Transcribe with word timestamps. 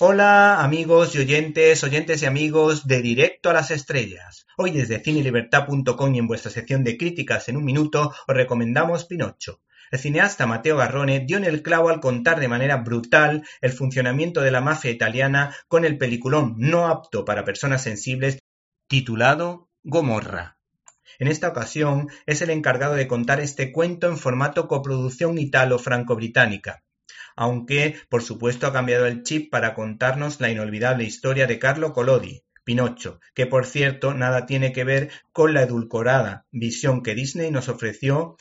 Hola 0.00 0.64
amigos 0.64 1.14
y 1.14 1.20
oyentes, 1.20 1.84
oyentes 1.84 2.20
y 2.20 2.26
amigos 2.26 2.88
de 2.88 3.00
Directo 3.00 3.50
a 3.50 3.52
las 3.52 3.70
Estrellas. 3.70 4.44
Hoy 4.56 4.72
desde 4.72 4.98
cinelibertad.com 4.98 6.12
y 6.12 6.18
en 6.18 6.26
vuestra 6.26 6.50
sección 6.50 6.82
de 6.82 6.96
críticas 6.96 7.48
en 7.48 7.56
un 7.56 7.64
minuto 7.64 8.12
os 8.26 8.36
recomendamos 8.36 9.04
Pinocho. 9.04 9.60
El 9.92 10.00
cineasta 10.00 10.48
Matteo 10.48 10.78
Garrone 10.78 11.20
dio 11.20 11.36
en 11.36 11.44
el 11.44 11.62
clavo 11.62 11.90
al 11.90 12.00
contar 12.00 12.40
de 12.40 12.48
manera 12.48 12.78
brutal 12.78 13.46
el 13.60 13.70
funcionamiento 13.70 14.40
de 14.40 14.50
la 14.50 14.60
mafia 14.60 14.90
italiana 14.90 15.54
con 15.68 15.84
el 15.84 15.96
peliculón 15.96 16.56
no 16.58 16.88
apto 16.88 17.24
para 17.24 17.44
personas 17.44 17.80
sensibles 17.80 18.40
titulado 18.88 19.70
Gomorra. 19.84 20.58
En 21.20 21.28
esta 21.28 21.46
ocasión 21.46 22.08
es 22.26 22.42
el 22.42 22.50
encargado 22.50 22.94
de 22.94 23.06
contar 23.06 23.38
este 23.38 23.70
cuento 23.70 24.08
en 24.08 24.18
formato 24.18 24.66
coproducción 24.66 25.38
italo-franco-británica 25.38 26.83
aunque 27.36 27.96
por 28.08 28.22
supuesto 28.22 28.66
ha 28.66 28.72
cambiado 28.72 29.06
el 29.06 29.22
chip 29.22 29.50
para 29.50 29.74
contarnos 29.74 30.40
la 30.40 30.50
inolvidable 30.50 31.04
historia 31.04 31.46
de 31.46 31.58
Carlo 31.58 31.92
Collodi, 31.92 32.44
Pinocho, 32.64 33.20
que 33.34 33.46
por 33.46 33.66
cierto 33.66 34.14
nada 34.14 34.46
tiene 34.46 34.72
que 34.72 34.84
ver 34.84 35.10
con 35.32 35.54
la 35.54 35.62
edulcorada 35.62 36.46
visión 36.50 37.02
que 37.02 37.14
Disney 37.14 37.50
nos 37.50 37.68
ofreció 37.68 38.36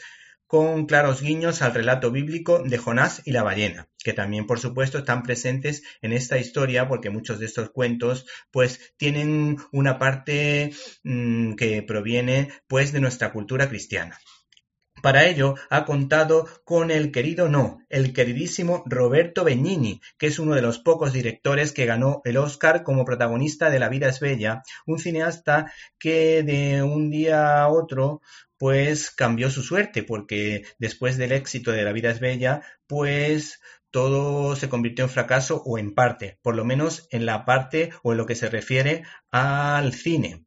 con 0.54 0.86
claros 0.86 1.24
guiños 1.24 1.64
al 1.64 1.74
relato 1.74 2.12
bíblico 2.12 2.62
de 2.64 2.78
Jonás 2.78 3.24
y 3.26 3.32
la 3.32 3.42
ballena, 3.42 3.90
que 4.04 4.14
también 4.14 4.46
por 4.46 4.60
supuesto 4.60 5.00
están 5.00 5.24
presentes 5.24 5.82
en 6.04 6.14
esta 6.14 6.38
historia 6.38 6.88
porque 6.88 7.10
muchos 7.10 7.40
de 7.40 7.48
estos 7.48 7.72
cuentos 7.72 8.28
pues 8.52 8.94
tienen 8.98 9.58
una 9.72 9.98
parte 9.98 10.72
mm, 11.04 11.56
que 11.56 11.82
proviene 11.82 12.50
pues 12.68 12.92
de 12.92 13.00
nuestra 13.00 13.32
cultura 13.32 13.68
cristiana. 13.68 14.20
Para 15.04 15.26
ello 15.26 15.56
ha 15.70 15.84
contado 15.84 16.48
con 16.64 16.90
el 16.90 17.12
querido 17.12 17.50
no, 17.50 17.82
el 17.90 18.14
queridísimo 18.14 18.84
Roberto 18.86 19.44
Benigni, 19.44 20.00
que 20.18 20.28
es 20.28 20.40
uno 20.40 20.56
de 20.56 20.62
los 20.62 20.80
pocos 20.80 21.12
directores 21.12 21.74
que 21.74 21.86
ganó 21.86 22.22
el 22.24 22.38
Oscar 22.38 22.84
como 22.84 23.04
protagonista 23.04 23.70
de 23.70 23.80
La 23.80 23.90
vida 23.90 24.08
es 24.08 24.22
bella, 24.22 24.64
un 24.86 25.00
cineasta 25.00 25.74
que 26.00 26.42
de 26.44 26.84
un 26.84 27.10
día 27.10 27.62
a 27.62 27.68
otro 27.68 28.22
pues 28.58 29.12
cambió 29.12 29.50
su 29.50 29.62
suerte, 29.62 30.04
porque 30.04 30.64
después 30.80 31.18
del 31.18 31.34
éxito 31.34 31.74
de 31.74 31.84
La 31.84 31.92
vida 31.92 32.10
es 32.10 32.22
bella, 32.22 32.62
pues 32.88 33.60
todo 33.92 34.56
se 34.56 34.70
convirtió 34.70 35.04
en 35.04 35.12
fracaso 35.12 35.62
o 35.66 35.78
en 35.78 35.94
parte, 35.94 36.40
por 36.42 36.56
lo 36.56 36.64
menos 36.64 37.10
en 37.12 37.26
la 37.26 37.44
parte 37.44 37.90
o 38.04 38.14
en 38.14 38.20
lo 38.20 38.26
que 38.26 38.36
se 38.36 38.48
refiere 38.48 39.04
al 39.32 39.92
cine. 39.92 40.46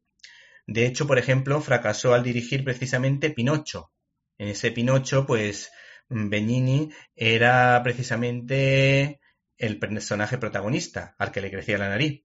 De 0.67 0.87
hecho, 0.87 1.07
por 1.07 1.19
ejemplo, 1.19 1.61
fracasó 1.61 2.15
al 2.15 2.23
dirigir 2.23 2.65
precisamente 2.65 3.29
Pinocho, 3.29 3.91
ese 4.39 4.71
Pinocho, 4.71 5.27
pues 5.27 5.71
Benigni 6.09 6.91
era 7.15 7.81
precisamente 7.83 9.21
el 9.59 9.79
personaje 9.79 10.39
protagonista, 10.39 11.15
al 11.19 11.33
que 11.33 11.41
le 11.41 11.51
crecía 11.51 11.79
la 11.79 11.89
nariz. 11.89 12.25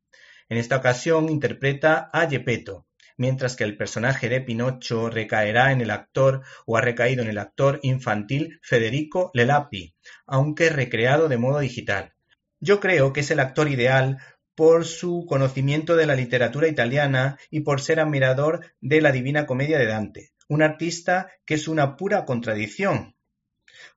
En 0.50 0.58
esta 0.58 0.78
ocasión 0.78 1.30
interpreta 1.30 2.09
a 2.12 2.30
Gepetto, 2.30 2.86
mientras 3.17 3.56
que 3.56 3.64
el 3.64 3.78
personaje 3.78 4.30
de 4.30 4.42
Pinocho 4.42 5.09
recaerá 5.09 5.72
en 5.72 5.82
el 5.82 5.92
actor 5.92 6.42
o 6.66 6.78
ha 6.78 6.82
recaído 6.82 7.23
en 7.23 7.30
el 7.30 7.38
actor 7.38 7.80
infantil 7.84 8.59
Federico 8.62 9.32
Lelapi, 9.34 9.95
aunque 10.26 10.70
recreado 10.70 11.30
de 11.30 11.38
modo 11.38 11.59
digital. 11.59 12.14
Yo 12.59 12.80
creo 12.80 13.14
que 13.14 13.22
es 13.22 13.32
el 13.32 13.39
actor 13.39 13.70
ideal 13.70 14.17
por 14.56 14.86
su 14.86 15.26
conocimiento 15.28 15.95
de 15.95 16.06
la 16.06 16.16
literatura 16.16 16.67
italiana 16.67 17.39
y 17.50 17.62
por 17.62 17.82
ser 17.82 18.00
admirador 18.00 18.66
de 18.82 19.02
la 19.02 19.12
Divina 19.12 19.45
Comedia 19.45 19.80
de 19.80 19.86
Dante, 19.86 20.31
un 20.52 20.62
artista 20.62 21.32
que 21.46 21.54
es 21.54 21.70
una 21.70 21.96
pura 21.96 22.26
contradicción, 22.26 23.16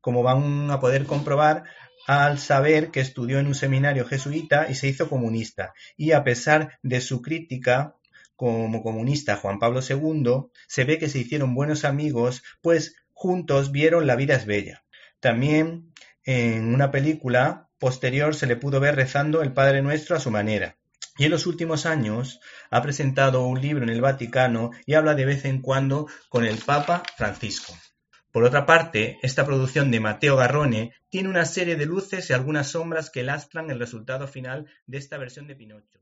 como 0.01 0.23
van 0.23 0.71
a 0.71 0.79
poder 0.79 1.05
comprobar 1.05 1.65
al 2.07 2.39
saber 2.39 2.93
que 2.93 3.01
estudió 3.01 3.41
en 3.41 3.49
un 3.49 3.57
seminario 3.57 4.07
jesuita 4.07 4.71
y 4.71 4.77
se 4.77 4.87
hizo 4.87 5.09
comunista, 5.09 5.75
y 5.97 6.13
a 6.13 6.23
pesar 6.23 6.79
de 6.85 7.01
su 7.01 7.23
crítica 7.23 7.97
como 8.37 8.85
comunista 8.85 9.35
Juan 9.35 9.59
Pablo 9.59 9.81
II, 9.81 10.49
se 10.69 10.85
ve 10.85 11.01
que 11.01 11.09
se 11.09 11.19
hicieron 11.19 11.57
buenos 11.57 11.85
amigos, 11.85 12.45
pues 12.63 12.95
juntos 13.13 13.73
vieron 13.73 14.07
La 14.07 14.14
vida 14.14 14.37
es 14.37 14.47
bella. 14.47 14.85
También 15.19 15.93
en 16.23 16.73
una 16.73 16.93
película 16.93 17.69
posterior 17.81 18.33
se 18.37 18.47
le 18.47 18.55
pudo 18.55 18.79
ver 18.79 18.95
rezando 18.95 19.43
el 19.43 19.53
Padre 19.53 19.83
Nuestro 19.83 20.14
a 20.14 20.20
su 20.20 20.31
manera. 20.31 20.77
Y 21.17 21.25
en 21.25 21.30
los 21.30 21.47
últimos 21.47 21.86
años 21.86 22.41
ha 22.70 22.83
presentado 22.83 23.47
un 23.47 23.61
libro 23.61 23.85
en 23.85 23.91
el 23.91 24.01
Vaticano 24.01 24.70
y 24.85 24.95
habla 24.95 25.14
de 25.14 25.25
vez 25.25 25.45
en 25.45 25.61
cuando 25.61 26.08
con 26.29 26.45
el 26.45 26.58
Papa 26.58 27.02
Francisco. 27.17 27.73
Por 28.33 28.42
otra 28.42 28.67
parte, 28.67 29.20
esta 29.23 29.47
producción 29.47 29.92
de 29.92 30.01
Mateo 30.01 30.36
Garrone 30.36 30.92
tiene 31.08 31.29
una 31.29 31.45
serie 31.45 31.77
de 31.77 31.86
luces 31.86 32.29
y 32.29 32.33
algunas 32.33 32.73
sombras 32.73 33.11
que 33.11 33.23
lastran 33.23 33.70
el 33.70 33.79
resultado 33.79 34.27
final 34.27 34.67
de 34.86 34.98
esta 34.98 35.19
versión 35.19 35.47
de 35.47 35.55
Pinocho. 35.55 36.01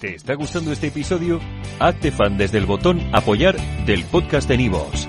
¿Te 0.00 0.16
está 0.16 0.34
gustando 0.34 0.72
este 0.72 0.88
episodio? 0.88 1.40
Hazte 1.78 2.10
fan 2.10 2.36
desde 2.36 2.58
el 2.58 2.66
botón 2.66 3.00
Apoyar 3.14 3.56
del 3.86 4.04
podcast 4.04 4.48
de 4.48 4.56
Nivos. 4.56 5.08